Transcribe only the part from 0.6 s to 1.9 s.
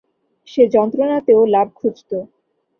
যন্ত্রণাতেও লাভ